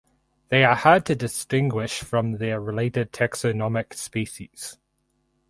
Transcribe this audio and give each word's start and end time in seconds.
They 0.49 0.63
are 0.63 0.73
hard 0.77 1.05
to 1.05 1.15
distinguish 1.15 1.99
from 1.99 2.37
their 2.37 2.59
related 2.59 3.11
taxonomic 3.11 3.93
species. 3.93 4.79